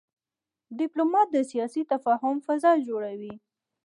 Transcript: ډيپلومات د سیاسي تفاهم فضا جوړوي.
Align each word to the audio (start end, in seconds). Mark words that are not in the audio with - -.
ډيپلومات 0.79 1.27
د 1.31 1.37
سیاسي 1.51 1.81
تفاهم 1.91 2.35
فضا 2.45 2.71
جوړوي. 2.87 3.35